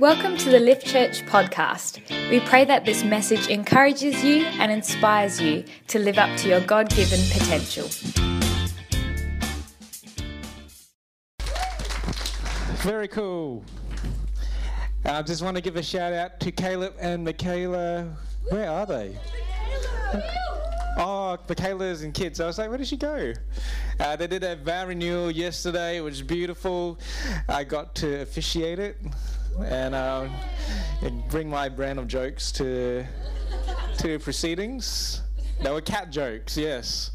[0.00, 2.00] Welcome to the Lift Church podcast.
[2.28, 6.58] We pray that this message encourages you and inspires you to live up to your
[6.62, 7.86] God given potential.
[12.78, 13.64] Very cool.
[15.04, 18.16] I just want to give a shout out to Caleb and Michaela.
[18.48, 19.16] Where are they?
[20.98, 22.40] Oh, Michaela's and kids.
[22.40, 23.32] I was like, where did she go?
[24.00, 25.98] Uh, they did a vow renewal yesterday.
[25.98, 26.98] It was beautiful.
[27.48, 28.96] I got to officiate it
[29.62, 30.28] and uh,
[31.28, 33.04] bring my brand of jokes to
[33.98, 35.22] to proceedings.
[35.62, 37.10] They were cat jokes, yes.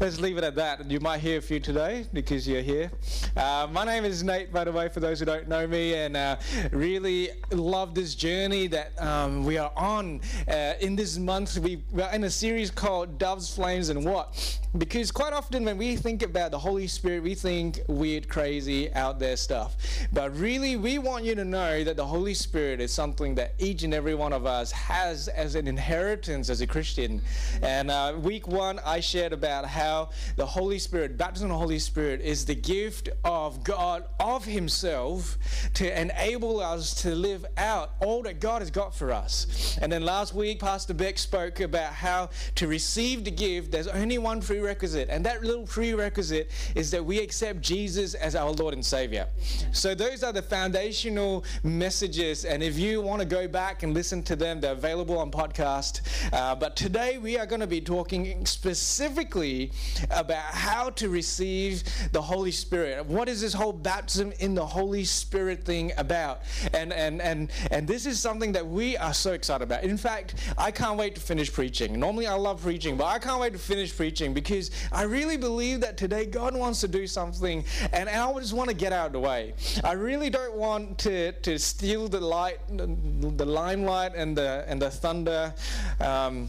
[0.00, 0.90] Let's leave it at that.
[0.90, 2.90] You might hear a few today because you're here.
[3.36, 6.16] Uh, my name is Nate, by the way, for those who don't know me, and
[6.16, 6.36] uh,
[6.72, 10.22] really love this journey that um, we are on.
[10.48, 14.58] Uh, in this month, we, we're in a series called Doves, Flames, and What?
[14.78, 19.18] Because quite often when we think about the Holy Spirit, we think weird, crazy, out
[19.18, 19.76] there stuff.
[20.14, 23.82] But really, we want you to know that the Holy Spirit is something that each
[23.82, 27.20] and every one of us has as an inheritance as a Christian.
[27.60, 31.58] And uh, week one, I shared about how how the Holy Spirit, baptism of the
[31.58, 35.36] Holy Spirit, is the gift of God, of Himself,
[35.74, 39.78] to enable us to live out all that God has got for us.
[39.82, 44.18] And then last week, Pastor Beck spoke about how to receive the gift, there's only
[44.18, 48.84] one prerequisite, and that little prerequisite is that we accept Jesus as our Lord and
[48.84, 49.26] Savior.
[49.72, 54.22] So those are the foundational messages, and if you want to go back and listen
[54.24, 56.00] to them, they're available on podcast.
[56.32, 59.72] Uh, but today we are going to be talking specifically
[60.10, 63.06] about how to receive the Holy Spirit.
[63.06, 66.42] What is this whole baptism in the Holy Spirit thing about?
[66.74, 69.84] And and and and this is something that we are so excited about.
[69.84, 71.98] In fact, I can't wait to finish preaching.
[71.98, 75.80] Normally I love preaching, but I can't wait to finish preaching because I really believe
[75.80, 79.12] that today God wants to do something and I just want to get out of
[79.12, 79.54] the way.
[79.84, 84.90] I really don't want to, to steal the light, the limelight and the and the
[84.90, 85.54] thunder.
[86.00, 86.48] Um,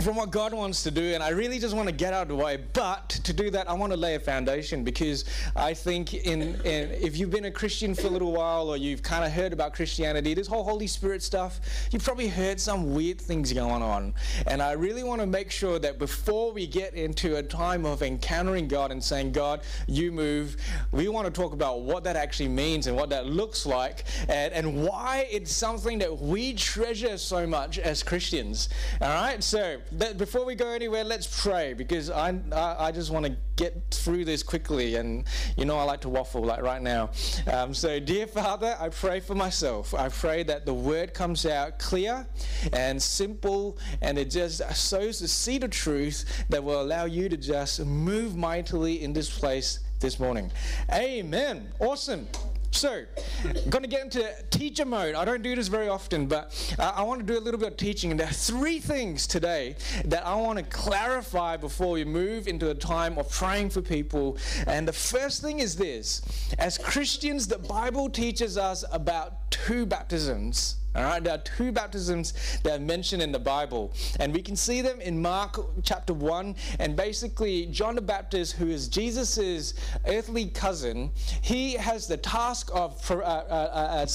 [0.00, 2.28] from what God wants to do, and I really just want to get out of
[2.28, 2.58] the way.
[2.72, 6.90] But to do that, I want to lay a foundation because I think in, in
[6.90, 9.74] if you've been a Christian for a little while or you've kind of heard about
[9.74, 11.60] Christianity, this whole Holy Spirit stuff,
[11.92, 14.12] you've probably heard some weird things going on.
[14.46, 18.02] And I really want to make sure that before we get into a time of
[18.02, 20.56] encountering God and saying, God, you move,
[20.90, 24.52] we want to talk about what that actually means and what that looks like and,
[24.52, 28.68] and why it's something that we treasure so much as Christians.
[29.00, 29.80] All right, so
[30.16, 34.24] before we go anywhere, let's pray because I, I, I just want to get through
[34.24, 34.96] this quickly.
[34.96, 35.24] And
[35.56, 37.10] you know, I like to waffle like right now.
[37.52, 39.94] Um, so, dear Father, I pray for myself.
[39.94, 42.26] I pray that the word comes out clear
[42.72, 47.36] and simple and it just sows the seed of truth that will allow you to
[47.36, 50.50] just move mightily in this place this morning.
[50.92, 51.72] Amen.
[51.78, 52.26] Awesome.
[52.72, 53.04] So,
[53.44, 55.14] I'm going to get into teacher mode.
[55.14, 57.68] I don't do this very often, but uh, I want to do a little bit
[57.68, 58.10] of teaching.
[58.10, 62.70] And there are three things today that I want to clarify before we move into
[62.70, 64.38] a time of praying for people.
[64.66, 66.22] And the first thing is this
[66.58, 72.34] as Christians, the Bible teaches us about two baptisms all right, there are two baptisms
[72.64, 76.54] that are mentioned in the Bible, and we can see them in Mark chapter 1.
[76.80, 79.74] And basically, John the Baptist, who is Jesus'
[80.06, 81.10] earthly cousin,
[81.40, 84.06] he has the task of uh, uh, uh,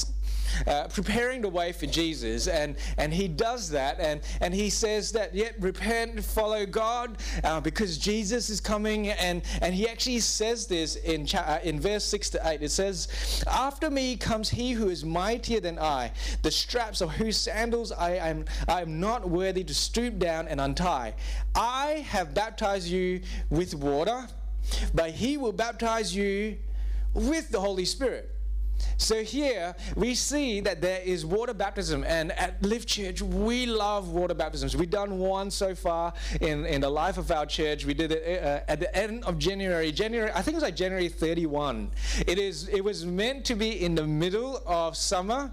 [0.66, 5.12] uh, preparing the way for Jesus, and, and he does that, and, and he says
[5.14, 10.68] that, yet repent, follow God, uh, because Jesus is coming, and, and he actually says
[10.68, 12.62] this in, cha- uh, in verse 6 to 8.
[12.62, 17.38] It says, After me comes he who is mightier than I, the straps of whose
[17.38, 21.14] sandals I am, I am not worthy to stoop down and untie.
[21.56, 24.28] I have baptized you with water,
[24.94, 26.58] but he will baptize you
[27.14, 28.37] with the Holy Spirit.
[28.98, 34.10] So here we see that there is water baptism, and at Lift Church we love
[34.10, 34.76] water baptisms.
[34.76, 37.86] We've done one so far in, in the life of our church.
[37.86, 39.92] We did it uh, at the end of January.
[39.92, 41.92] January, I think it was like January 31.
[42.26, 42.68] It is.
[42.70, 45.52] It was meant to be in the middle of summer,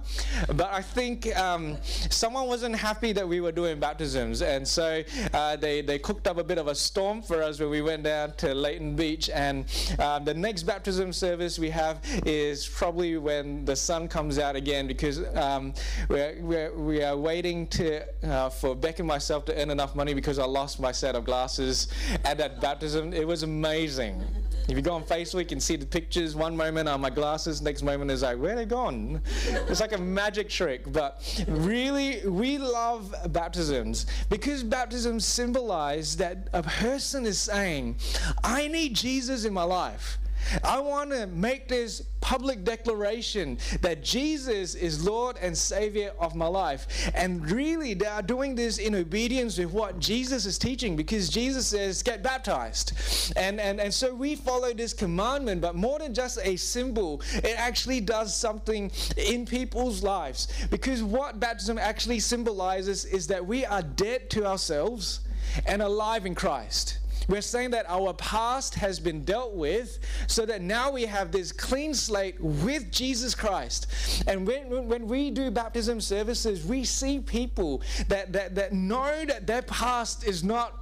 [0.49, 5.02] but I think um, someone wasn't happy that we were doing baptisms, and so
[5.32, 8.02] uh, they they cooked up a bit of a storm for us when we went
[8.02, 9.31] down to Leighton Beach.
[9.31, 9.66] And
[9.99, 14.87] um, the next baptism service we have is probably when the sun comes out again
[14.87, 15.72] because um,
[16.08, 20.14] we're, we're, we are waiting to, uh, for Beck and myself to earn enough money
[20.14, 21.88] because I lost my set of glasses
[22.25, 23.12] at that baptism.
[23.12, 24.22] It was amazing.
[24.66, 26.34] If you go on Facebook, you can see the pictures.
[26.34, 29.20] One moment are my glasses, next moment is like, where are they gone?
[29.69, 30.90] It's like a magic trick.
[30.90, 37.96] But really, we love baptisms because baptisms symbolize that a person is saying,
[38.43, 40.19] I need Jesus in my life.
[40.62, 46.46] I want to make this public declaration that Jesus is Lord and Savior of my
[46.46, 47.11] life.
[47.14, 51.67] And really, they are doing this in obedience with what Jesus is teaching because Jesus
[51.67, 52.94] says, get baptized.
[53.37, 57.55] And, and, and so we follow this commandment, but more than just a symbol, it
[57.58, 60.49] actually does something in people's lives.
[60.70, 65.20] Because what baptism actually symbolizes is that we are dead to ourselves
[65.67, 66.99] and alive in Christ.
[67.29, 71.53] We're saying that our past has been dealt with so that now we have this
[71.53, 73.87] clean slate with Jesus Christ.
[74.26, 79.47] And when, when we do baptism services, we see people that, that, that know that
[79.47, 80.79] their past is not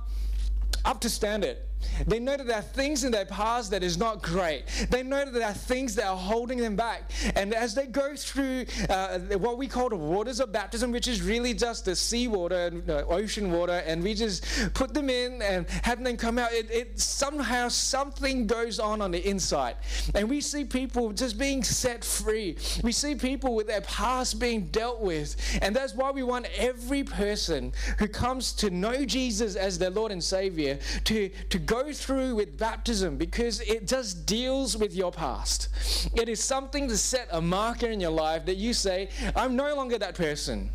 [0.84, 1.58] up to standard.
[2.06, 4.64] They know that there are things in their past that is not great.
[4.90, 7.10] They know that there are things that are holding them back.
[7.36, 11.22] And as they go through uh, what we call the waters of baptism, which is
[11.22, 12.70] really just the sea water,
[13.08, 14.44] ocean water, and we just
[14.74, 19.10] put them in and have them come out, it, it somehow something goes on on
[19.10, 19.76] the inside.
[20.14, 22.56] And we see people just being set free.
[22.82, 25.36] We see people with their past being dealt with.
[25.62, 30.12] And that's why we want every person who comes to know Jesus as their Lord
[30.12, 35.70] and Savior to, to go through with baptism because it just deals with your past.
[36.14, 39.74] It is something to set a marker in your life that you say, I'm no
[39.74, 40.68] longer that person.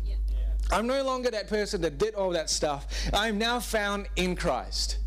[0.72, 2.88] I'm no longer that person that did all that stuff.
[3.14, 4.98] I'm now found in Christ.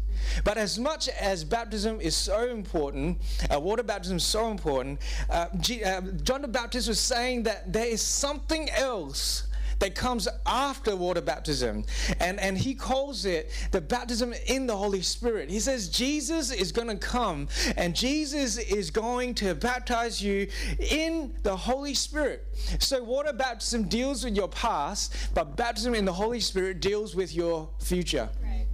[0.46, 3.18] But as much as baptism is so important,
[3.54, 7.74] uh, water baptism is so important, uh, G, uh, John the Baptist was saying that
[7.74, 9.44] there is something else
[9.82, 11.84] that comes after water baptism.
[12.20, 15.50] And, and he calls it the baptism in the Holy Spirit.
[15.50, 20.48] He says Jesus is going to come and Jesus is going to baptize you
[20.80, 22.48] in the Holy Spirit.
[22.80, 27.34] So, water baptism deals with your past, but baptism in the Holy Spirit deals with
[27.34, 28.30] your future.
[28.44, 28.68] Right.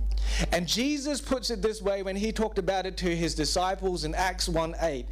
[0.51, 4.13] And Jesus puts it this way when he talked about it to his disciples in
[4.13, 5.05] Acts 1 8.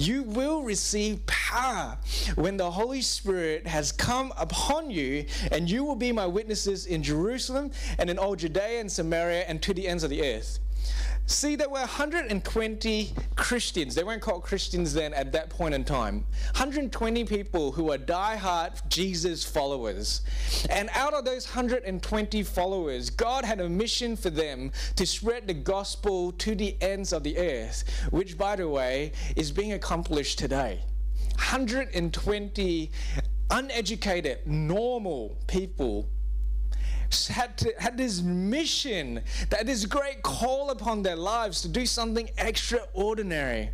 [0.00, 1.98] You will receive power
[2.36, 7.02] when the Holy Spirit has come upon you, and you will be my witnesses in
[7.02, 10.58] Jerusalem and in all Judea and Samaria and to the ends of the earth.
[11.30, 13.94] See, there were 120 Christians.
[13.94, 16.24] They weren't called Christians then at that point in time.
[16.56, 20.22] 120 people who were die-hard Jesus followers.
[20.70, 25.54] And out of those 120 followers, God had a mission for them to spread the
[25.54, 30.80] gospel to the ends of the earth, which, by the way, is being accomplished today.
[31.36, 32.90] 120
[33.52, 36.08] uneducated, normal people
[37.28, 43.70] had, had this mission, that this great call upon their lives to do something extraordinary.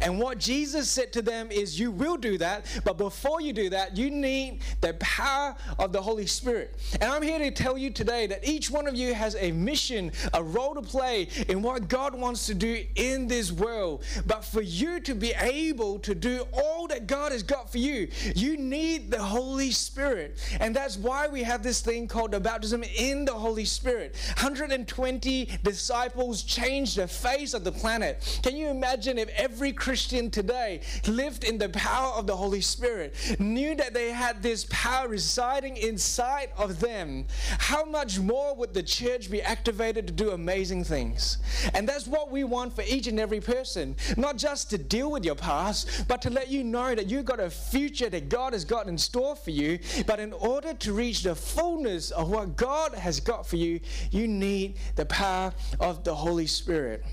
[0.00, 3.70] And what Jesus said to them is, You will do that, but before you do
[3.70, 6.76] that, you need the power of the Holy Spirit.
[7.00, 10.12] And I'm here to tell you today that each one of you has a mission,
[10.32, 14.04] a role to play in what God wants to do in this world.
[14.26, 18.08] But for you to be able to do all that God has got for you,
[18.34, 20.38] you need the Holy Spirit.
[20.60, 24.16] And that's why we have this thing called the baptism in the Holy Spirit.
[24.36, 28.40] 120 disciples changed the face of the planet.
[28.42, 33.14] Can you imagine if every Christian today lived in the power of the Holy Spirit,
[33.38, 37.26] knew that they had this power residing inside of them,
[37.58, 41.38] how much more would the church be activated to do amazing things?
[41.74, 43.96] And that's what we want for each and every person.
[44.16, 47.40] Not just to deal with your past, but to let you know that you've got
[47.40, 49.78] a future that God has got in store for you.
[50.06, 53.80] But in order to reach the fullness of what God has got for you,
[54.10, 57.04] you need the power of the Holy Spirit.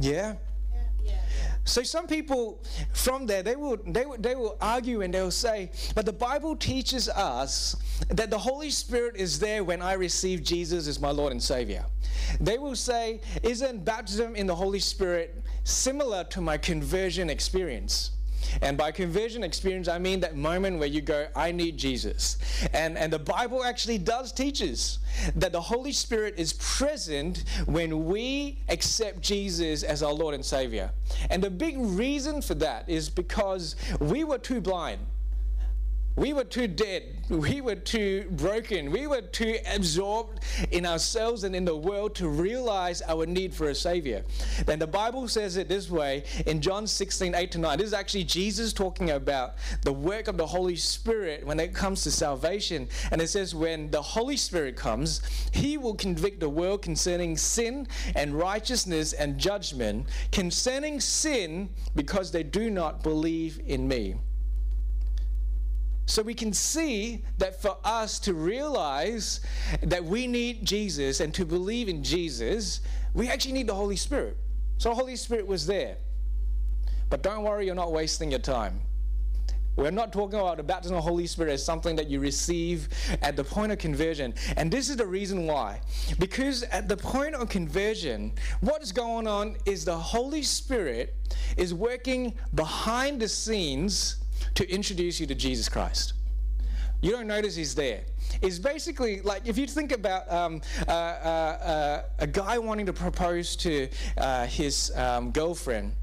[0.00, 0.34] Yeah?
[1.64, 5.70] So some people from there they will they will they will argue and they'll say,
[5.94, 7.76] but the Bible teaches us
[8.08, 11.84] that the Holy Spirit is there when I receive Jesus as my Lord and Savior.
[12.40, 18.10] They will say, isn't baptism in the Holy Spirit similar to my conversion experience?
[18.60, 22.38] And by conversion experience, I mean that moment where you go, I need Jesus.
[22.72, 24.98] And, and the Bible actually does teach us
[25.36, 30.90] that the Holy Spirit is present when we accept Jesus as our Lord and Savior.
[31.30, 35.00] And the big reason for that is because we were too blind
[36.14, 37.24] we were too dead.
[37.30, 38.90] We were too broken.
[38.90, 40.40] We were too absorbed
[40.70, 44.22] in ourselves and in the world to realize our need for a Savior.
[44.66, 47.78] Then the Bible says it this way in John 16, 8 to 9.
[47.78, 52.02] This is actually Jesus talking about the work of the Holy Spirit when it comes
[52.02, 52.88] to salvation.
[53.10, 57.88] And it says, When the Holy Spirit comes, He will convict the world concerning sin
[58.14, 64.16] and righteousness and judgment, concerning sin because they do not believe in me.
[66.12, 69.40] So we can see that for us to realize
[69.80, 72.82] that we need Jesus and to believe in Jesus,
[73.14, 74.36] we actually need the Holy Spirit.
[74.76, 75.96] So the Holy Spirit was there.
[77.08, 78.82] But don't worry, you're not wasting your time.
[79.74, 82.90] We're not talking about the baptism of the Holy Spirit as something that you receive
[83.22, 84.34] at the point of conversion.
[84.58, 85.80] And this is the reason why.
[86.18, 91.16] Because at the point of conversion, what is going on is the Holy Spirit
[91.56, 94.21] is working behind the scenes
[94.54, 96.14] to introduce you to Jesus Christ.
[97.00, 98.02] You don't notice he's there.
[98.40, 102.92] It's basically like if you think about um, uh, uh, uh, a guy wanting to
[102.92, 105.94] propose to uh, his um, girlfriend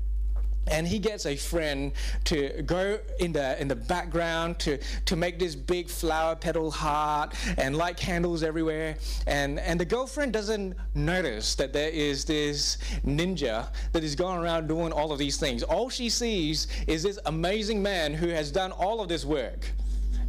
[0.70, 1.92] and he gets a friend
[2.26, 7.36] to go in the in the background to to make this big flower petal heart
[7.58, 8.96] and light candles everywhere.
[9.28, 14.68] And and the girlfriend doesn't notice that there is this ninja that is going around
[14.68, 15.64] doing all of these things.
[15.64, 19.72] All she sees is this amazing man who has done all of this work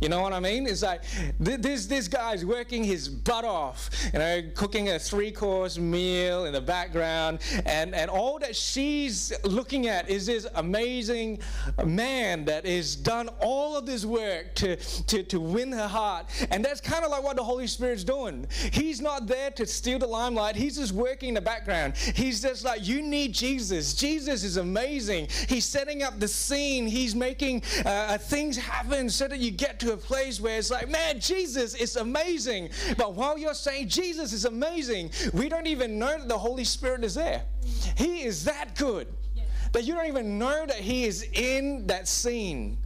[0.00, 0.66] you know what I mean?
[0.66, 1.02] It's like
[1.38, 6.60] this this guy's working his butt off, you know, cooking a three-course meal in the
[6.60, 11.40] background, and and all that she's looking at is this amazing
[11.84, 16.64] man that has done all of this work to to to win her heart, and
[16.64, 18.46] that's kind of like what the Holy Spirit's doing.
[18.72, 20.56] He's not there to steal the limelight.
[20.56, 21.96] He's just working in the background.
[21.96, 23.94] He's just like you need Jesus.
[23.94, 25.28] Jesus is amazing.
[25.48, 26.86] He's setting up the scene.
[26.86, 30.88] He's making uh, things happen so that you get to a place where it's like,
[30.88, 32.70] man, Jesus is amazing.
[32.96, 37.04] But while you're saying Jesus is amazing, we don't even know that the Holy Spirit
[37.04, 37.42] is there.
[37.96, 39.08] He is that good
[39.72, 42.78] that you don't even know that He is in that scene.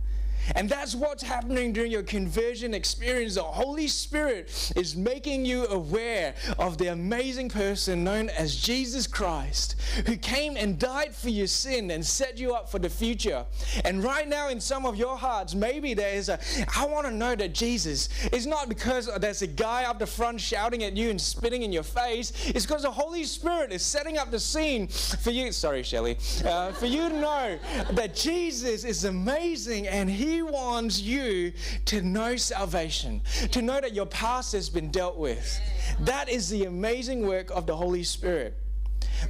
[0.55, 3.35] And that's what's happening during your conversion experience.
[3.35, 9.77] The Holy Spirit is making you aware of the amazing person known as Jesus Christ,
[10.07, 13.45] who came and died for your sin and set you up for the future.
[13.85, 16.39] And right now, in some of your hearts, maybe there is a,
[16.77, 20.41] I want to know that Jesus is not because there's a guy up the front
[20.41, 22.33] shouting at you and spitting in your face.
[22.47, 25.53] It's because the Holy Spirit is setting up the scene for you.
[25.53, 26.19] Sorry, Shelly.
[26.45, 27.59] Uh, for you to know
[27.93, 31.53] that Jesus is amazing and He he wants you
[31.87, 33.21] to know salvation,
[33.53, 35.61] to know that your past has been dealt with.
[36.01, 38.59] That is the amazing work of the Holy Spirit.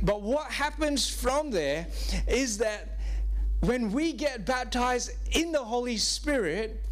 [0.02, 1.86] But what happens from there
[2.26, 2.98] is that
[3.60, 6.82] when we get baptized in the Holy Spirit,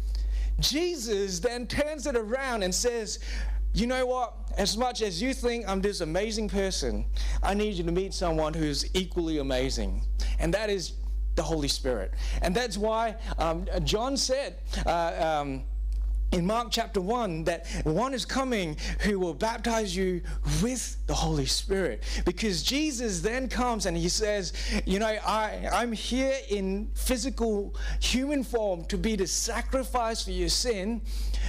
[0.59, 3.19] Jesus then turns it around and says,
[3.73, 4.33] You know what?
[4.57, 7.05] As much as you think I'm this amazing person,
[7.41, 10.03] I need you to meet someone who's equally amazing.
[10.39, 10.93] And that is
[11.35, 12.13] the Holy Spirit.
[12.41, 15.63] And that's why um, John said, uh, um,
[16.33, 20.21] in Mark chapter 1 that one is coming who will baptize you
[20.61, 22.03] with the Holy Spirit.
[22.25, 24.53] Because Jesus then comes and he says,
[24.85, 30.49] You know, I, I'm here in physical human form to be the sacrifice for your
[30.49, 31.01] sin.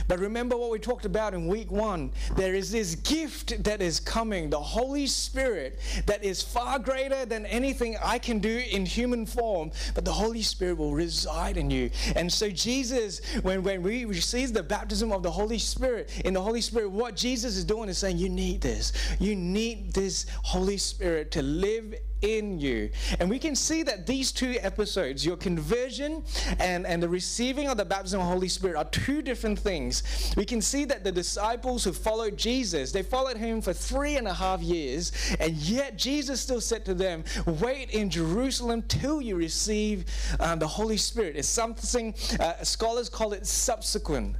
[0.08, 2.12] But remember what we talked about in week one.
[2.36, 7.46] There is this gift that is coming, the Holy Spirit, that is far greater than
[7.46, 9.70] anything I can do in human form.
[9.94, 11.90] But the Holy Spirit will reside in you.
[12.16, 16.42] And so, Jesus, when, when we receive the baptism of the Holy Spirit, in the
[16.42, 18.92] Holy Spirit, what Jesus is doing is saying, You need this.
[19.18, 21.94] You need this Holy Spirit to live
[22.24, 22.90] in you.
[23.20, 26.24] And we can see that these two episodes, your conversion
[26.58, 30.02] and, and the receiving of the baptism of the Holy Spirit, are two different things.
[30.36, 34.26] We can see that the disciples who followed Jesus, they followed him for three and
[34.26, 39.36] a half years, and yet Jesus still said to them, Wait in Jerusalem till you
[39.36, 40.06] receive
[40.40, 41.36] um, the Holy Spirit.
[41.36, 44.36] It's something, uh, scholars call it subsequent.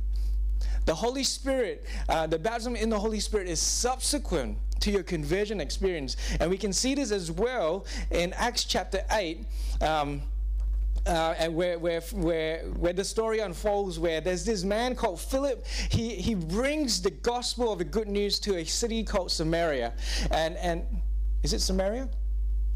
[0.86, 5.60] The Holy Spirit, uh, the baptism in the Holy Spirit is subsequent to your conversion
[5.60, 6.16] experience.
[6.40, 9.44] And we can see this as well in Acts chapter 8.
[9.80, 10.22] Um,
[11.06, 15.66] uh, and where, where, where, where the story unfolds, where there's this man called Philip.
[15.90, 19.92] He, he brings the gospel of the good news to a city called Samaria.
[20.30, 20.82] And, and
[21.42, 22.08] is it Samaria?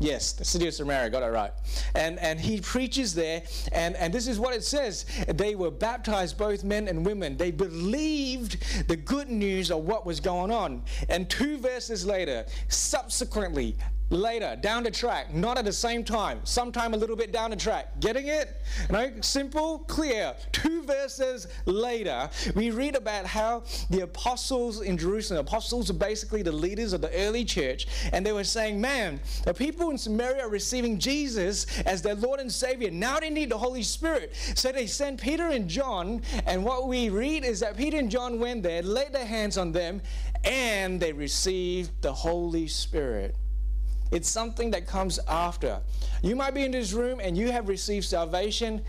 [0.01, 1.53] Yes, the city of Samaria, got it right.
[1.95, 5.07] And, and he preaches there, and, and this is what it says.
[5.27, 7.37] They were baptized, both men and women.
[7.37, 10.83] They believed the good news of what was going on.
[11.09, 13.77] And two verses later, subsequently,
[14.11, 17.57] later, down the track, not at the same time, sometime a little bit down the
[17.57, 18.01] track.
[18.01, 18.57] Getting it?
[18.91, 20.35] Know, simple, clear.
[20.53, 26.53] Two verses later, we read about how the apostles in Jerusalem, apostles are basically the
[26.53, 30.51] leaders of the early church, and they were saying, man, the people in Samaria are
[30.51, 32.91] receiving Jesus as their Lord and Savior.
[32.91, 34.35] Now they need the Holy Spirit.
[34.55, 38.41] So they sent Peter and John, and what we read is that Peter and John
[38.41, 40.01] went there, laid their hands on them,
[40.45, 43.35] and they received the Holy Spirit.
[44.11, 45.81] It's something that comes after.
[46.23, 48.83] You might be in this room and you have received salvation.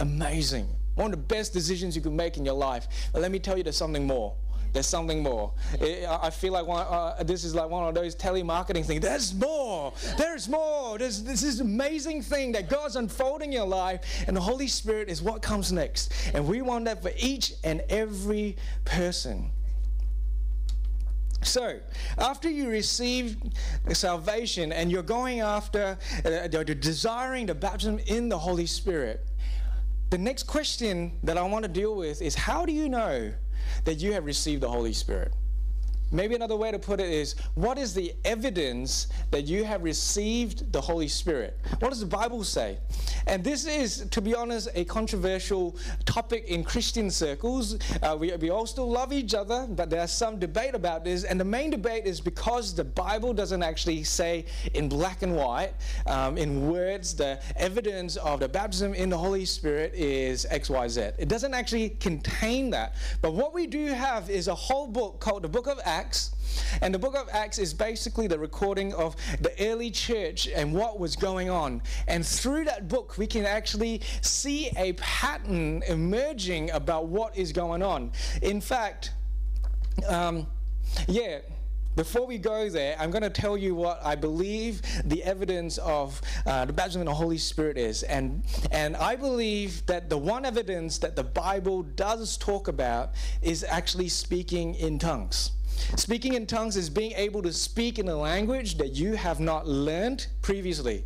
[0.00, 0.68] Amazing.
[0.94, 2.86] One of the best decisions you can make in your life.
[3.12, 4.34] But let me tell you there's something more.
[4.74, 5.52] there's something more.
[5.80, 9.00] It, I feel like one, uh, this is like one of those telemarketing things.
[9.00, 9.94] There's more.
[10.18, 10.98] There's more.
[10.98, 15.22] There's this amazing thing that God's unfolding in your life, and the Holy Spirit is
[15.22, 16.12] what comes next.
[16.34, 19.50] And we want that for each and every person.
[21.44, 21.78] So,
[22.18, 23.36] after you receive
[23.92, 29.26] salvation and you're going after, uh, desiring the baptism in the Holy Spirit,
[30.10, 33.32] the next question that I want to deal with is how do you know
[33.84, 35.32] that you have received the Holy Spirit?
[36.14, 40.72] Maybe another way to put it is what is the evidence that you have received
[40.72, 41.58] the Holy Spirit?
[41.80, 42.78] What does the Bible say?
[43.26, 47.78] And this is, to be honest, a controversial topic in Christian circles.
[48.00, 51.24] Uh, we, we all still love each other, but there's some debate about this.
[51.24, 54.44] And the main debate is because the Bible doesn't actually say
[54.74, 55.72] in black and white,
[56.06, 61.14] um, in words, the evidence of the baptism in the Holy Spirit is XYZ.
[61.18, 62.94] It doesn't actually contain that.
[63.20, 66.30] But what we do have is a whole book called the Book of Acts Acts.
[66.82, 70.98] And the book of Acts is basically the recording of the early church and what
[70.98, 71.82] was going on.
[72.06, 77.82] And through that book, we can actually see a pattern emerging about what is going
[77.82, 78.12] on.
[78.42, 79.12] In fact,
[80.06, 80.46] um,
[81.08, 81.38] yeah,
[81.96, 86.20] before we go there, I'm going to tell you what I believe the evidence of
[86.44, 88.02] uh, the baptism of the Holy Spirit is.
[88.02, 93.64] And, and I believe that the one evidence that the Bible does talk about is
[93.64, 95.52] actually speaking in tongues.
[95.96, 99.66] Speaking in tongues is being able to speak in a language that you have not
[99.66, 101.04] learned previously.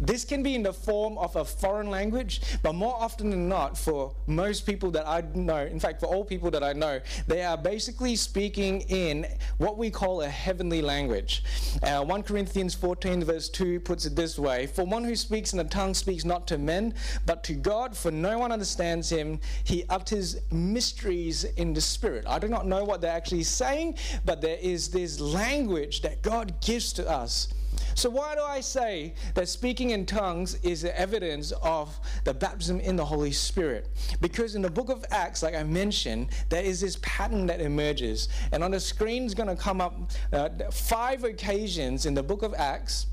[0.00, 3.76] This can be in the form of a foreign language, but more often than not,
[3.76, 7.42] for most people that I know, in fact, for all people that I know, they
[7.42, 9.26] are basically speaking in
[9.56, 11.42] what we call a heavenly language.
[11.82, 15.58] Uh, 1 Corinthians 14, verse 2 puts it this way For one who speaks in
[15.58, 16.94] a tongue speaks not to men,
[17.26, 19.40] but to God, for no one understands him.
[19.64, 22.24] He utters mysteries in the Spirit.
[22.26, 26.60] I do not know what they're actually saying, but there is this language that God
[26.60, 27.48] gives to us
[27.98, 32.78] so, why do I say that speaking in tongues is the evidence of the baptism
[32.78, 33.88] in the Holy Spirit?
[34.20, 38.28] Because in the book of Acts, like I mentioned, there is this pattern that emerges.
[38.52, 42.42] And on the screen is going to come up uh, five occasions in the book
[42.42, 43.06] of Acts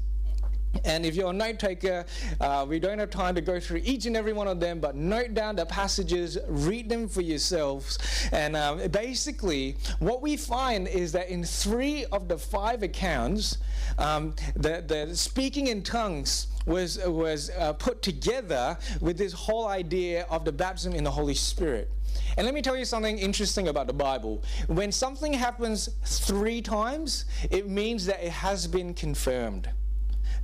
[0.84, 2.06] and if you're a note taker,
[2.42, 4.96] uh, we don't have time to go through each and every one of them, but
[4.96, 7.98] note down the passages, read them for yourselves.
[8.32, 13.58] And um, basically, what we find is that in three of the five accounts,
[13.98, 20.26] um, the, the speaking in tongues was, was uh, put together with this whole idea
[20.30, 21.90] of the baptism in the Holy Spirit.
[22.38, 24.44] And let me tell you something interesting about the Bible.
[24.68, 29.70] When something happens three times, it means that it has been confirmed.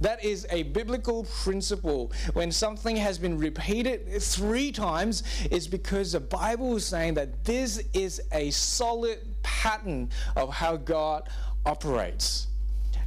[0.01, 2.11] That is a biblical principle.
[2.33, 7.83] When something has been repeated three times, it's because the Bible is saying that this
[7.93, 11.29] is a solid pattern of how God
[11.65, 12.47] operates.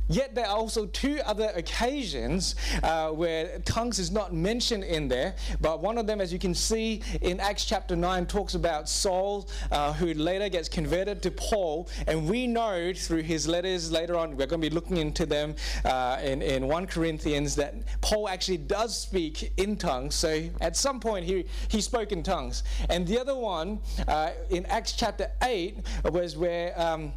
[0.08, 5.34] Yet there are also two other occasions uh, where tongues is not mentioned in there,
[5.60, 9.48] but one of them, as you can see in Acts chapter 9, talks about Saul,
[9.70, 11.88] uh, who later gets converted to Paul.
[12.06, 15.54] And we know through his letters later on, we're going to be looking into them
[15.84, 20.14] uh, in, in 1 Corinthians, that Paul actually does speak in tongues.
[20.14, 22.62] So at some point, he, he spoke in tongues.
[22.90, 26.78] And the other one uh, in Acts chapter 8 was where.
[26.80, 27.12] Um,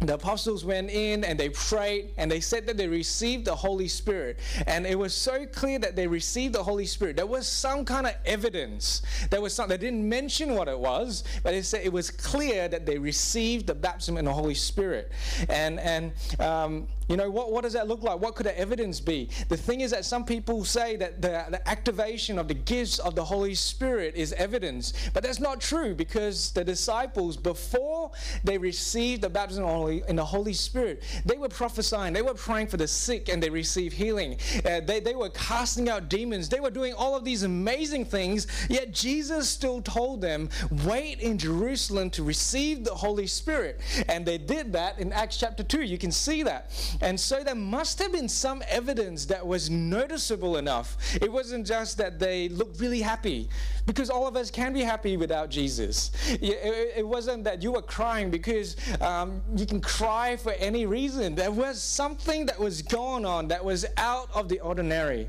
[0.00, 3.88] the apostles went in and they prayed and they said that they received the Holy
[3.88, 4.38] Spirit.
[4.66, 7.16] And it was so clear that they received the Holy Spirit.
[7.16, 9.02] There was some kind of evidence.
[9.30, 12.68] There was some, they didn't mention what it was, but it said it was clear
[12.68, 15.12] that they received the baptism in the Holy Spirit.
[15.48, 18.20] And, and um, you know, what, what does that look like?
[18.20, 19.28] What could the evidence be?
[19.48, 23.14] The thing is that some people say that the, the activation of the gifts of
[23.14, 28.10] the Holy Spirit is evidence, but that's not true because the disciples, before
[28.44, 29.64] they received the baptism
[30.08, 33.50] in the Holy Spirit, they were prophesying, they were praying for the sick and they
[33.50, 34.38] received healing.
[34.64, 38.46] Uh, they, they were casting out demons, they were doing all of these amazing things,
[38.68, 40.48] yet Jesus still told them,
[40.84, 43.80] wait in Jerusalem to receive the Holy Spirit.
[44.08, 45.82] And they did that in Acts chapter 2.
[45.82, 46.70] You can see that.
[47.00, 50.96] And so there must have been some evidence that was noticeable enough.
[51.16, 53.48] It wasn't just that they looked really happy,
[53.86, 56.10] because all of us can be happy without Jesus.
[56.28, 61.34] It wasn't that you were crying because um, you can cry for any reason.
[61.34, 65.28] There was something that was going on that was out of the ordinary.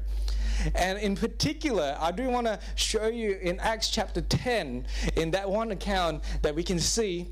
[0.75, 5.49] And in particular, I do want to show you in Acts chapter 10, in that
[5.49, 7.27] one account, that we can see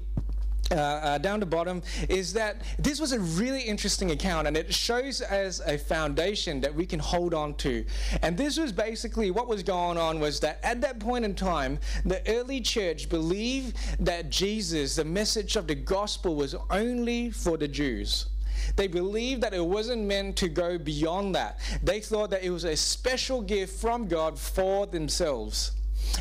[0.71, 4.73] uh, uh, down the bottom is that this was a really interesting account and it
[4.73, 7.86] shows as a foundation that we can hold on to
[8.23, 11.78] and this was basically what was going on was that at that point in time
[12.06, 17.67] the early church believed that jesus the message of the gospel was only for the
[17.67, 18.28] jews
[18.75, 21.60] they believed that it wasn't meant to go beyond that.
[21.84, 25.71] They thought that it was a special gift from God for themselves.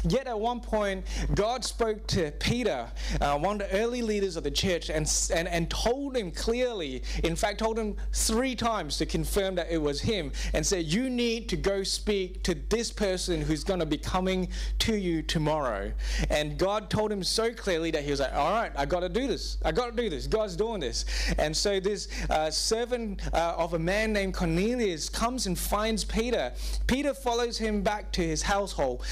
[0.05, 4.45] Yet at one point, God spoke to Peter, uh, one of the early leaders of
[4.45, 9.07] the church, and, and, and told him clearly, in fact, told him three times to
[9.07, 13.41] confirm that it was him, and said, You need to go speak to this person
[13.41, 14.49] who's going to be coming
[14.81, 15.93] to you tomorrow.
[16.31, 19.09] And God told him so clearly that he was like, All right, I got to
[19.09, 19.59] do this.
[19.65, 20.27] I got to do this.
[20.27, 21.05] God's doing this.
[21.39, 26.53] And so this uh, servant uh, of a man named Cornelius comes and finds Peter.
[26.87, 29.05] Peter follows him back to his household,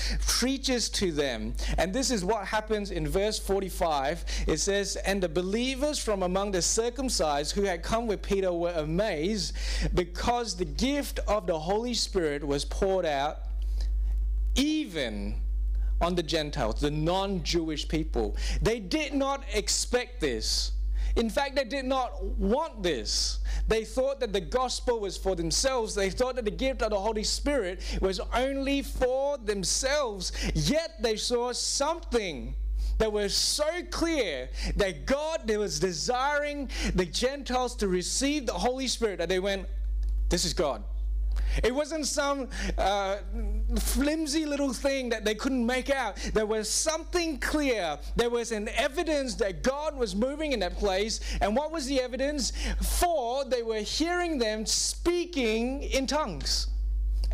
[0.62, 1.54] preaches to them.
[1.76, 4.24] And this is what happens in verse 45.
[4.46, 8.72] It says, And the believers from among the circumcised who had come with Peter were
[8.76, 9.56] amazed
[9.94, 13.38] because the gift of the Holy Spirit was poured out
[14.54, 15.34] even
[16.00, 18.36] on the Gentiles, the non Jewish people.
[18.60, 20.72] They did not expect this.
[21.16, 23.40] In fact, they did not want this.
[23.68, 25.94] They thought that the gospel was for themselves.
[25.94, 30.32] They thought that the gift of the Holy Spirit was only for themselves.
[30.54, 32.54] Yet they saw something
[32.98, 39.18] that was so clear that God was desiring the Gentiles to receive the Holy Spirit
[39.18, 39.66] that they went,
[40.28, 40.84] This is God.
[41.62, 43.16] It wasn't some uh,
[43.78, 46.16] flimsy little thing that they couldn't make out.
[46.34, 47.98] There was something clear.
[48.16, 51.20] There was an evidence that God was moving in that place.
[51.40, 52.52] And what was the evidence?
[53.00, 56.68] For they were hearing them speaking in tongues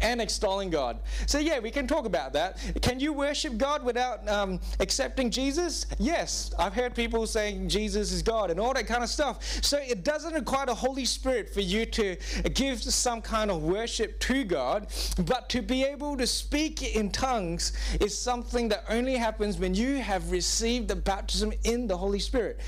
[0.03, 1.01] and extolling God.
[1.27, 2.59] So, yeah, we can talk about that.
[2.83, 5.87] Can you worship God without um, accepting Jesus?
[5.99, 6.53] Yes.
[6.59, 9.43] I've heard people saying Jesus is God and all that kind of stuff.
[9.63, 12.17] So, it doesn't require the Holy Spirit for you to
[12.55, 14.89] give some kind of worship to God,
[15.27, 19.97] but to be able to speak in tongues is something that only happens when you
[19.97, 22.61] have received the baptism in the Holy Spirit.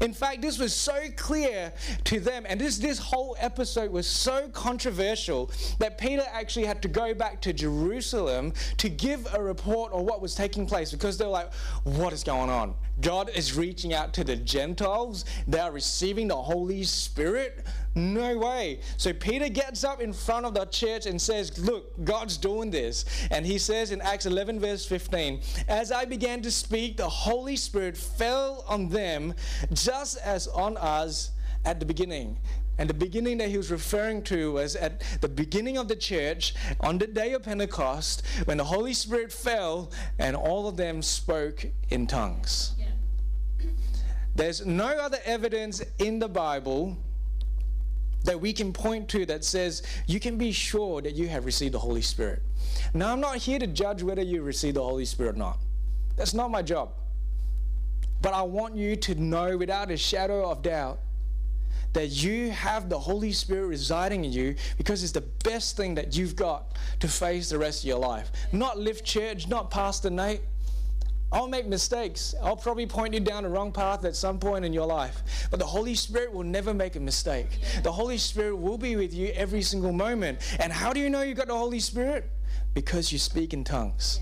[0.00, 1.72] In fact, this was so clear
[2.04, 6.88] to them, and this, this whole episode was so controversial that Peter actually had to
[6.88, 11.26] go back to Jerusalem to give a report on what was taking place because they're
[11.26, 12.74] like, what is going on?
[13.00, 17.66] God is reaching out to the Gentiles, they are receiving the Holy Spirit.
[17.98, 18.78] No way.
[18.96, 23.04] So Peter gets up in front of the church and says, Look, God's doing this.
[23.32, 27.56] And he says in Acts 11, verse 15, As I began to speak, the Holy
[27.56, 29.34] Spirit fell on them
[29.72, 31.32] just as on us
[31.64, 32.38] at the beginning.
[32.78, 36.54] And the beginning that he was referring to was at the beginning of the church
[36.78, 41.66] on the day of Pentecost when the Holy Spirit fell and all of them spoke
[41.90, 42.74] in tongues.
[42.78, 42.86] Yeah.
[44.36, 46.96] There's no other evidence in the Bible
[48.24, 51.74] that we can point to that says you can be sure that you have received
[51.74, 52.42] the Holy Spirit.
[52.94, 55.58] Now, I'm not here to judge whether you received the Holy Spirit or not.
[56.16, 56.90] That's not my job.
[58.20, 60.98] But I want you to know without a shadow of doubt
[61.92, 66.16] that you have the Holy Spirit residing in you because it's the best thing that
[66.16, 68.30] you've got to face the rest of your life.
[68.52, 70.42] Not lift church, not Pastor Nate.
[71.30, 72.34] I'll make mistakes.
[72.42, 75.22] I'll probably point you down the wrong path at some point in your life.
[75.50, 77.58] But the Holy Spirit will never make a mistake.
[77.82, 80.38] The Holy Spirit will be with you every single moment.
[80.58, 82.30] And how do you know you got the Holy Spirit?
[82.72, 84.20] Because you speak in tongues.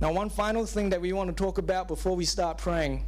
[0.00, 3.04] Now, one final thing that we want to talk about before we start praying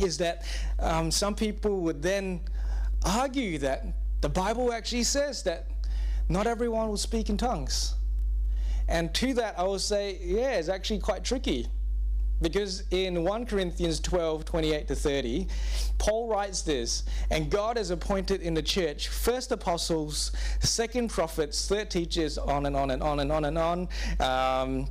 [0.00, 0.44] is that
[0.80, 2.40] um, some people would then
[3.04, 3.84] argue that
[4.20, 5.68] the Bible actually says that
[6.28, 7.94] not everyone will speak in tongues.
[8.88, 11.68] And to that, I will say, yeah, it's actually quite tricky.
[12.40, 15.48] Because in 1 Corinthians 12, 28 to 30,
[15.98, 21.90] Paul writes this, and God has appointed in the church first apostles, second prophets, third
[21.90, 23.88] teachers, on and on and on and on and on.
[24.20, 24.88] Um,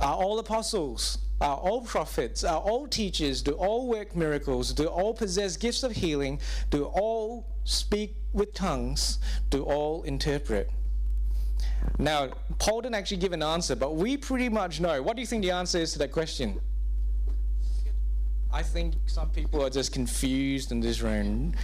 [0.00, 5.14] are all apostles, are all prophets, are all teachers, do all work miracles, do all
[5.14, 10.70] possess gifts of healing, do all speak with tongues, do all interpret.
[11.98, 15.02] Now, Paul didn't actually give an answer, but we pretty much know.
[15.02, 16.60] What do you think the answer is to that question?
[18.52, 21.54] I think some people are just confused in this room.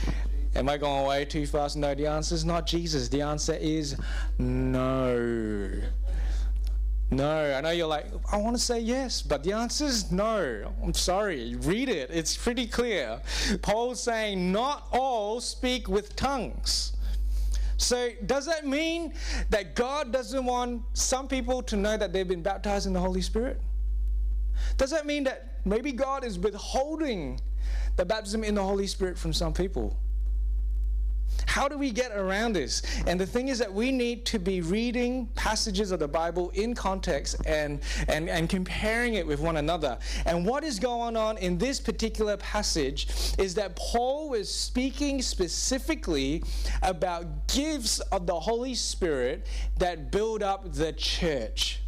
[0.54, 1.76] Am I going way too fast?
[1.76, 3.08] No, the answer is not Jesus.
[3.08, 3.96] The answer is
[4.38, 5.70] no.
[7.10, 10.72] No, I know you're like, I want to say yes, but the answer is no.
[10.82, 11.56] I'm sorry.
[11.56, 13.20] Read it, it's pretty clear.
[13.62, 16.92] Paul's saying, not all speak with tongues.
[17.76, 19.14] So, does that mean
[19.50, 23.22] that God doesn't want some people to know that they've been baptized in the Holy
[23.22, 23.60] Spirit?
[24.76, 27.40] Does that mean that maybe God is withholding
[27.96, 29.96] the baptism in the Holy Spirit from some people?
[31.46, 32.82] How do we get around this?
[33.06, 36.74] And the thing is that we need to be reading passages of the Bible in
[36.74, 39.98] context and, and, and comparing it with one another.
[40.26, 46.42] And what is going on in this particular passage is that Paul was speaking specifically
[46.82, 49.46] about gifts of the Holy Spirit
[49.78, 51.80] that build up the church.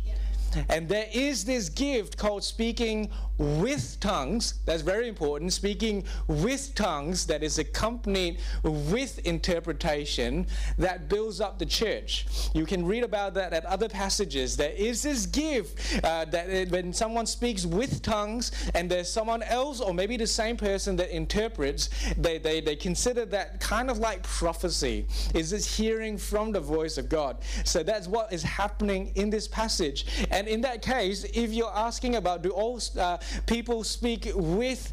[0.69, 3.11] And there is this gift called speaking
[3.41, 4.55] with tongues.
[4.67, 5.53] That's very important.
[5.53, 12.27] Speaking with tongues that is accompanied with interpretation that builds up the church.
[12.55, 14.57] You can read about that at other passages.
[14.57, 19.81] There is this gift uh, that when someone speaks with tongues and there's someone else
[19.81, 24.23] or maybe the same person that interprets, they, they, they consider that kind of like
[24.23, 25.07] prophecy.
[25.35, 27.39] Is this hearing from the voice of God?
[27.65, 30.07] So that's what is happening in this passage.
[30.31, 34.91] And and in that case, if you're asking about do all uh, people speak with,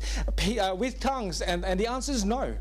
[0.60, 2.58] uh, with tongues, and, and the answer is no.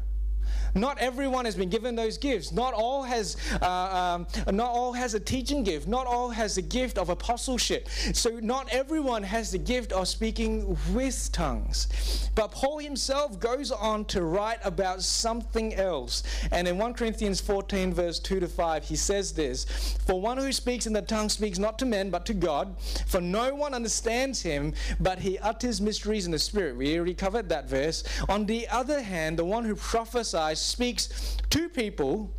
[0.74, 2.52] Not everyone has been given those gifts.
[2.52, 5.86] Not all has uh, um, not all has a teaching gift.
[5.86, 7.88] Not all has the gift of apostleship.
[8.12, 12.28] So not everyone has the gift of speaking with tongues.
[12.34, 16.22] But Paul himself goes on to write about something else.
[16.50, 19.64] And in 1 Corinthians 14 verse 2 to 5 he says this,
[20.06, 22.76] "For one who speaks in the tongue speaks not to men but to God,
[23.06, 27.48] for no one understands him, but he utters mysteries in the spirit." We already covered
[27.48, 28.04] that verse.
[28.28, 32.32] On the other hand, the one who prophesies speaks to people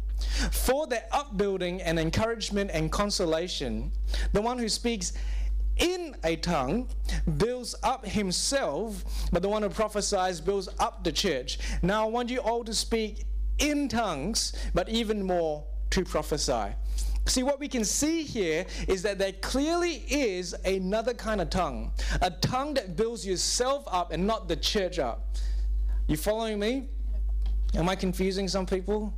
[0.51, 3.91] for their upbuilding and encouragement and consolation.
[4.33, 5.13] The one who speaks
[5.77, 6.89] in a tongue
[7.37, 11.59] builds up himself, but the one who prophesies builds up the church.
[11.81, 13.25] Now I want you all to speak
[13.59, 16.73] in tongues, but even more to prophesy.
[17.25, 21.91] See, what we can see here is that there clearly is another kind of tongue,
[22.21, 25.35] a tongue that builds yourself up and not the church up.
[26.07, 26.89] You following me?
[27.75, 29.13] Am I confusing some people?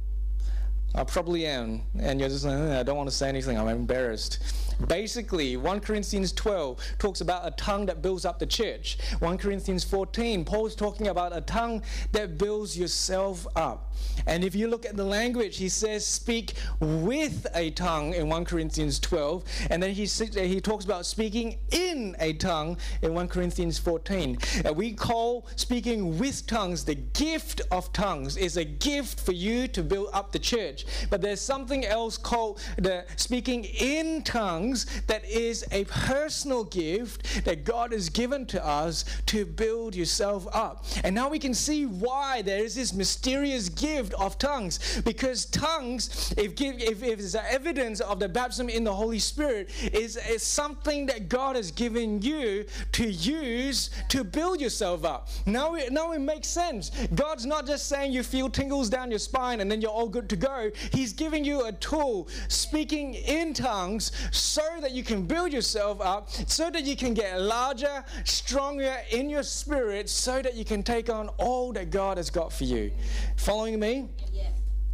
[0.95, 1.83] I probably am.
[1.99, 4.39] And you're just like, hmm, I don't want to say anything, I'm embarrassed.
[4.87, 8.97] Basically, 1 Corinthians 12 talks about a tongue that builds up the church.
[9.19, 13.93] 1 Corinthians 14, Paul is talking about a tongue that builds yourself up.
[14.25, 18.45] And if you look at the language, he says, speak with a tongue in 1
[18.45, 19.43] Corinthians 12.
[19.69, 24.37] And then he, he talks about speaking in a tongue in 1 Corinthians 14.
[24.65, 29.67] And we call speaking with tongues the gift of tongues, is a gift for you
[29.69, 30.85] to build up the church.
[31.09, 34.68] But there's something else called the speaking in tongues
[35.07, 40.85] that is a personal gift that God has given to us to build yourself up.
[41.03, 45.01] And now we can see why there is this mysterious gift of tongues.
[45.03, 50.17] Because tongues, if, if, if it's evidence of the baptism in the Holy Spirit, is,
[50.29, 55.29] is something that God has given you to use to build yourself up.
[55.45, 56.91] Now it, now it makes sense.
[57.15, 60.29] God's not just saying you feel tingles down your spine and then you're all good
[60.29, 60.71] to go.
[60.91, 66.29] He's giving you a tool, speaking in tongues, so that you can build yourself up,
[66.47, 71.09] so that you can get larger, stronger in your spirit, so that you can take
[71.09, 72.91] on all that God has got for you.
[73.37, 74.09] Following me?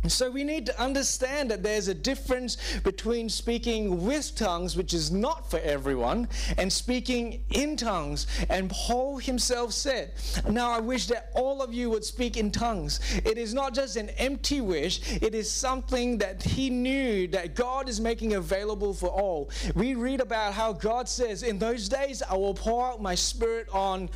[0.09, 5.11] So we need to understand that there's a difference between speaking with tongues, which is
[5.11, 8.27] not for everyone, and speaking in tongues.
[8.49, 10.13] And Paul himself said,
[10.49, 12.99] Now I wish that all of you would speak in tongues.
[13.25, 17.89] It is not just an empty wish, it is something that he knew that God
[17.89, 19.49] is making available for all.
[19.75, 23.67] We read about how God says, In those days I will pour out my spirit
[23.71, 24.09] on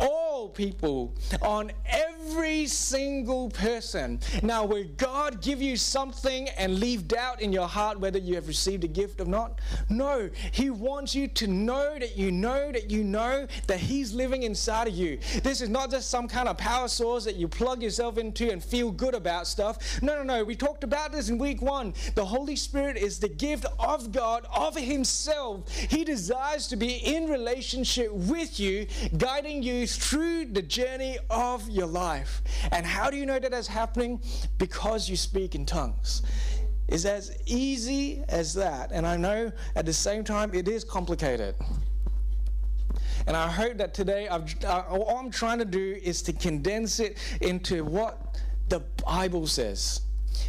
[0.00, 4.20] all people, on every single person.
[4.42, 8.48] Now, will God give you something and leave doubt in your heart whether you have
[8.48, 9.60] received a gift or not?
[9.88, 10.30] No.
[10.52, 14.88] He wants you to know that you know that you know that He's living inside
[14.88, 15.18] of you.
[15.42, 18.62] This is not just some kind of power source that you plug yourself into and
[18.62, 20.00] feel good about stuff.
[20.02, 20.44] No, no, no.
[20.44, 21.94] We talked about this in week one.
[22.14, 25.68] The Holy Spirit is the gift of God, of Himself.
[25.68, 31.86] He desires to be in relationship with you, guiding you through the journey of your
[31.86, 32.42] life.
[32.72, 34.20] And how do you know that that's happening?
[34.58, 36.22] Because you speak in tongues.
[36.88, 38.92] Is as easy as that.
[38.92, 41.54] And I know at the same time it is complicated.
[43.26, 46.98] And I hope that today, I've, uh, all I'm trying to do is to condense
[46.98, 50.00] it into what the Bible says.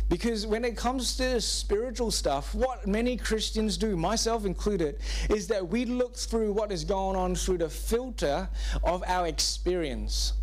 [0.08, 4.99] Because when it comes to spiritual stuff, what many Christians do, myself included,
[5.30, 8.49] is that we look through what is going on through the filter
[8.84, 10.34] of our experience.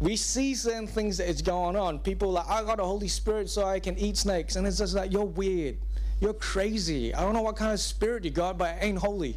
[0.00, 1.98] We see certain things that is going on.
[1.98, 4.56] People like, I got a Holy Spirit so I can eat snakes.
[4.56, 5.78] And it's just like, you're weird.
[6.22, 7.12] You're crazy.
[7.12, 9.36] I don't know what kind of spirit you got, but it ain't holy.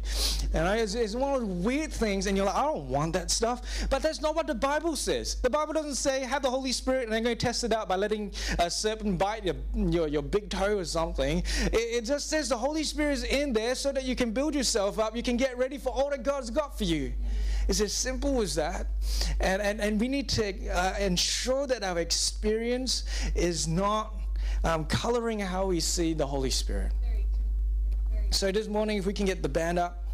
[0.54, 3.32] And it's, it's one of those weird things, and you're like, I don't want that
[3.32, 3.88] stuff.
[3.90, 5.34] But that's not what the Bible says.
[5.34, 7.96] The Bible doesn't say have the Holy Spirit and then go test it out by
[7.96, 11.38] letting a serpent bite your, your, your big toe or something.
[11.38, 14.54] It, it just says the Holy Spirit is in there so that you can build
[14.54, 15.16] yourself up.
[15.16, 17.12] You can get ready for all that God's got for you.
[17.66, 18.86] It's as simple as that.
[19.40, 23.02] And, and, and we need to uh, ensure that our experience
[23.34, 24.14] is not
[24.64, 26.92] um, coloring how we see the Holy Spirit.
[28.30, 30.04] So this morning, if we can get the band up.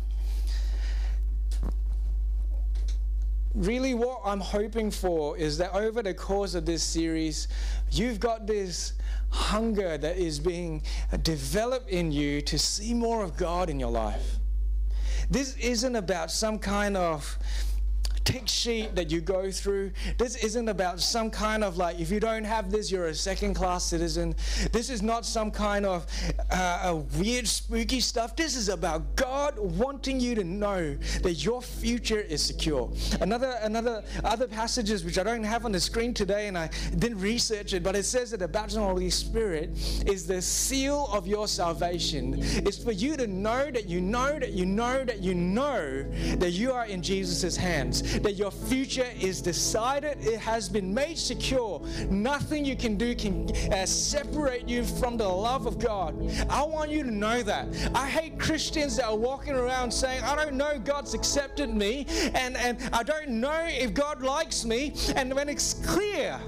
[3.54, 7.48] Really, what I'm hoping for is that over the course of this series,
[7.90, 8.94] you've got this
[9.28, 10.82] hunger that is being
[11.22, 14.38] developed in you to see more of God in your life.
[15.30, 17.38] This isn't about some kind of
[18.24, 19.92] tick sheet that you go through.
[20.18, 23.54] This isn't about some kind of like, if you don't have this, you're a second
[23.54, 24.34] class citizen.
[24.72, 26.06] This is not some kind of
[26.50, 28.36] uh, weird, spooky stuff.
[28.36, 32.90] This is about God wanting you to know that your future is secure.
[33.20, 37.20] Another, another, other passages which I don't have on the screen today and I didn't
[37.20, 39.70] research it, but it says that the baptism of the Holy Spirit
[40.06, 42.36] is the seal of your salvation.
[42.38, 46.04] It's for you to know that you know that you know that you know
[46.36, 51.18] that you are in Jesus' hands that your future is decided, it has been made
[51.18, 51.80] secure.
[52.10, 56.14] Nothing you can do can uh, separate you from the love of God.
[56.48, 57.68] I want you to know that.
[57.94, 62.56] I hate Christians that are walking around saying, I don't know God's accepted me, and,
[62.56, 64.94] and I don't know if God likes me.
[65.16, 66.40] And when it's clear,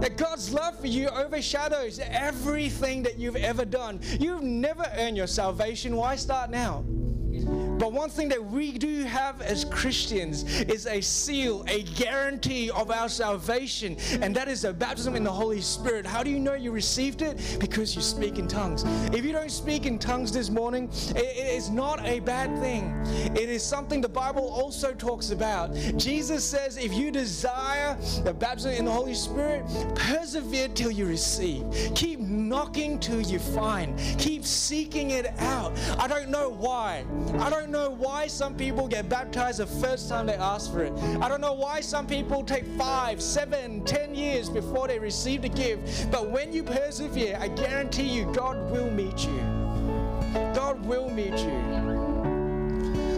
[0.00, 4.00] that God's love for you overshadows everything that you've ever done.
[4.20, 5.96] You've never earned your salvation.
[5.96, 6.84] Why start now?
[7.44, 12.90] But one thing that we do have as Christians is a seal, a guarantee of
[12.90, 16.06] our salvation, and that is a baptism in the Holy Spirit.
[16.06, 17.56] How do you know you received it?
[17.60, 18.84] Because you speak in tongues.
[19.12, 22.94] If you don't speak in tongues this morning, it is not a bad thing.
[23.36, 25.74] It is something the Bible also talks about.
[25.96, 31.64] Jesus says, if you desire the baptism in the Holy Spirit, persevere till you receive.
[31.94, 33.98] Keep knocking till you find.
[34.18, 35.72] Keep seeking it out.
[35.98, 37.04] I don't know why.
[37.38, 40.92] I don't know why some people get baptized the first time they ask for it.
[41.20, 45.48] I don't know why some people take five, seven, ten years before they receive the
[45.48, 46.10] gift.
[46.10, 49.56] But when you persevere, I guarantee you, God will meet you.
[50.54, 51.95] God will meet you.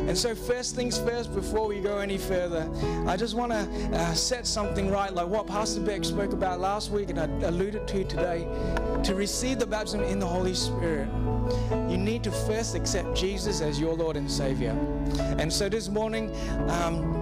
[0.08, 2.66] And so, first things first, before we go any further,
[3.06, 3.58] I just want to
[3.92, 7.86] uh, set something right, like what Pastor Beck spoke about last week and I alluded
[7.88, 8.48] to today.
[9.04, 11.08] To receive the baptism in the Holy Spirit,
[11.90, 14.70] you need to first accept Jesus as your Lord and Savior.
[15.38, 16.34] And so, this morning,
[16.70, 17.17] um,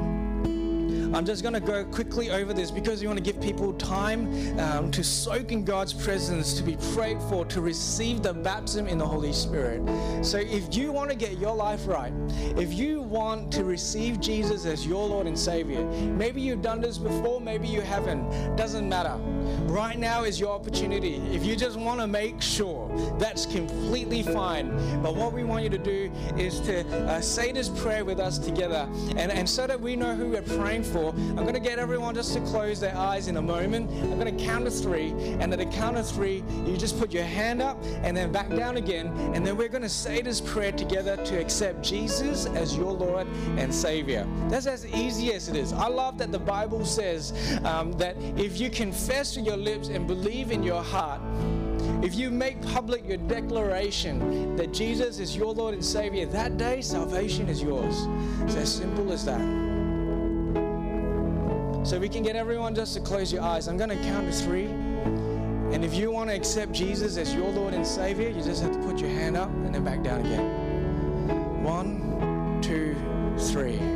[1.16, 4.60] I'm just going to go quickly over this because we want to give people time
[4.60, 8.98] um, to soak in God's presence, to be prayed for, to receive the baptism in
[8.98, 9.80] the Holy Spirit.
[10.22, 12.12] So, if you want to get your life right,
[12.58, 16.98] if you want to receive Jesus as your Lord and Savior, maybe you've done this
[16.98, 19.16] before, maybe you haven't, doesn't matter.
[19.72, 21.14] Right now is your opportunity.
[21.32, 24.68] If you just want to make sure, that's completely fine.
[25.00, 28.38] But what we want you to do is to uh, say this prayer with us
[28.38, 31.78] together, and, and so that we know who we're praying for I'm going to get
[31.78, 33.90] everyone just to close their eyes in a moment.
[33.90, 37.12] I'm going to count to three, and at the count of three, you just put
[37.12, 40.40] your hand up and then back down again, and then we're going to say this
[40.40, 43.26] prayer together to accept Jesus as your Lord
[43.58, 44.26] and Savior.
[44.48, 45.72] That's as easy as it is.
[45.72, 47.32] I love that the Bible says
[47.64, 51.20] um, that if you confess with your lips and believe in your heart,
[52.02, 56.82] if you make public your declaration that Jesus is your Lord and Savior, that day
[56.82, 58.06] salvation is yours.
[58.42, 59.65] It's as simple as that.
[61.86, 63.68] So we can get everyone just to close your eyes.
[63.68, 64.64] I'm going to count to three.
[64.66, 68.72] And if you want to accept Jesus as your Lord and Savior, you just have
[68.72, 71.62] to put your hand up and then back down again.
[71.62, 72.96] One, two,
[73.38, 73.95] three.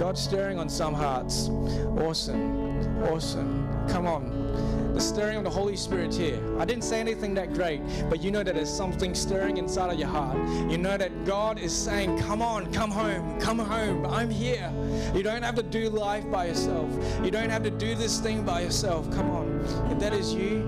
[0.00, 1.50] God's stirring on some hearts.
[1.98, 3.02] Awesome.
[3.04, 3.68] Awesome.
[3.86, 4.40] Come on
[4.94, 6.40] the stirring of the Holy Spirit here.
[6.58, 9.98] I didn't say anything that great, but you know that there's something stirring inside of
[9.98, 10.36] your heart.
[10.70, 14.06] You know that God is saying, Come on, come home, come home.
[14.06, 14.72] I'm here.
[15.14, 16.88] You don't have to do life by yourself.
[17.22, 19.10] You don't have to do this thing by yourself.
[19.10, 19.60] Come on.
[19.92, 20.62] If that is you,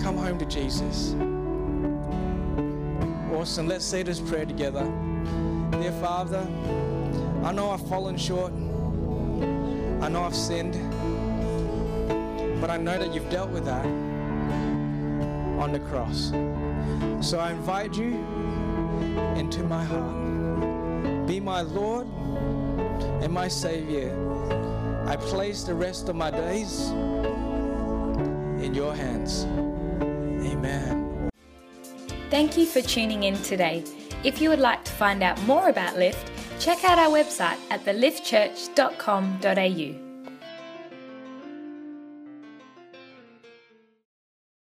[0.00, 1.14] come home to Jesus.
[3.32, 3.66] Awesome.
[3.66, 4.84] Let's say this prayer together.
[5.72, 6.46] Dear Father,
[7.44, 8.52] I know I've fallen short.
[10.02, 10.74] I know I've sinned.
[12.60, 13.84] But I know that you've dealt with that
[15.58, 16.30] on the cross.
[17.20, 18.24] So I invite you
[19.36, 21.26] into my heart.
[21.26, 22.06] Be my Lord
[23.22, 24.14] and my Savior.
[25.06, 26.90] I place the rest of my days
[28.62, 29.44] in your hands.
[30.50, 31.30] Amen.
[32.30, 33.84] Thank you for tuning in today.
[34.24, 37.84] If you would like to find out more about Lift, check out our website at
[37.84, 40.07] theliftchurch.com.au.